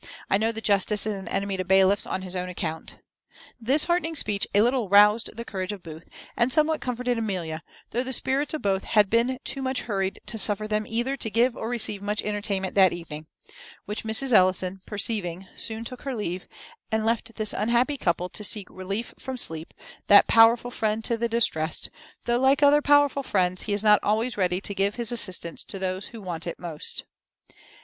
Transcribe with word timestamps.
I 0.31 0.39
know 0.39 0.51
the 0.51 0.61
justice 0.61 1.05
is 1.05 1.13
an 1.13 1.27
enemy 1.27 1.57
to 1.57 1.63
bailiffs 1.63 2.07
on 2.07 2.23
his 2.23 2.35
own 2.35 2.49
account." 2.49 2.97
This 3.59 3.83
heartening 3.83 4.15
speech 4.15 4.47
a 4.55 4.61
little 4.63 4.89
roused 4.89 5.37
the 5.37 5.45
courage 5.45 5.71
of 5.71 5.83
Booth, 5.83 6.09
and 6.35 6.51
somewhat 6.51 6.81
comforted 6.81 7.19
Amelia, 7.19 7.61
though 7.91 8.01
the 8.01 8.11
spirits 8.11 8.55
of 8.55 8.63
both 8.63 8.83
had 8.83 9.11
been 9.11 9.37
too 9.43 9.61
much 9.61 9.81
hurried 9.83 10.19
to 10.25 10.39
suffer 10.39 10.67
them 10.67 10.87
either 10.87 11.15
to 11.17 11.29
give 11.29 11.55
or 11.55 11.69
receive 11.69 12.01
much 12.01 12.23
entertainment 12.23 12.73
that 12.73 12.91
evening; 12.93 13.27
which 13.85 14.03
Mrs. 14.03 14.33
Ellison 14.33 14.81
perceiving 14.87 15.47
soon 15.55 15.85
took 15.85 16.01
her 16.01 16.15
leave, 16.15 16.47
and 16.91 17.05
left 17.05 17.35
this 17.35 17.53
unhappy 17.53 17.97
couple 17.97 18.27
to 18.29 18.43
seek 18.43 18.69
relief 18.71 19.13
from 19.19 19.37
sleep, 19.37 19.71
that 20.07 20.25
powerful 20.25 20.71
friend 20.71 21.05
to 21.05 21.15
the 21.15 21.29
distrest, 21.29 21.91
though, 22.25 22.39
like 22.39 22.63
other 22.63 22.81
powerful 22.81 23.21
friends, 23.21 23.61
he 23.61 23.73
is 23.73 23.83
not 23.83 23.99
always 24.01 24.35
ready 24.35 24.59
to 24.61 24.73
give 24.73 24.95
his 24.95 25.11
assistance 25.11 25.63
to 25.65 25.77
those 25.77 26.07
who 26.07 26.19
want 26.23 26.47
it 26.47 26.57
most. 26.59 27.03